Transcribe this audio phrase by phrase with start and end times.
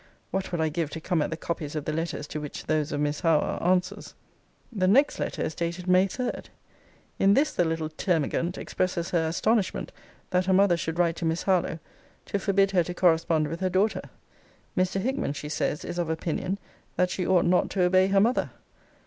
[0.31, 2.91] What would I give to come at the copies of the letters to which those
[2.91, 4.15] of Miss Howe are answers!
[4.73, 6.45] The next letter is dated May 3.*
[7.19, 9.91] In this the little termagant expresses her astonishment,
[10.31, 11.77] that her mother should write to Miss Harlowe,
[12.25, 14.01] to forbid her to correspond with her daughter.
[14.75, 14.99] Mr.
[14.99, 16.57] Hickman, she says, is of opinion,
[16.95, 18.49] 'that she ought not to obey her mother.'